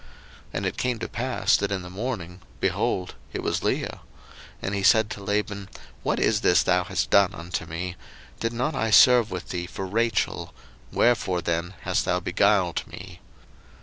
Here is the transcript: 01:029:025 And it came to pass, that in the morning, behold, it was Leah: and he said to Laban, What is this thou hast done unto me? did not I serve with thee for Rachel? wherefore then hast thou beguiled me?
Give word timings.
01:029:025 0.05 0.09
And 0.53 0.65
it 0.65 0.77
came 0.77 0.97
to 0.97 1.07
pass, 1.07 1.57
that 1.57 1.71
in 1.71 1.83
the 1.83 1.89
morning, 1.91 2.41
behold, 2.59 3.13
it 3.33 3.43
was 3.43 3.61
Leah: 3.63 3.99
and 4.59 4.73
he 4.73 4.81
said 4.81 5.11
to 5.11 5.23
Laban, 5.23 5.69
What 6.01 6.19
is 6.19 6.41
this 6.41 6.63
thou 6.63 6.85
hast 6.85 7.11
done 7.11 7.35
unto 7.35 7.67
me? 7.67 7.97
did 8.39 8.51
not 8.51 8.73
I 8.73 8.89
serve 8.89 9.29
with 9.29 9.49
thee 9.49 9.67
for 9.67 9.85
Rachel? 9.85 10.55
wherefore 10.91 11.43
then 11.43 11.75
hast 11.81 12.05
thou 12.05 12.19
beguiled 12.19 12.81
me? 12.87 13.19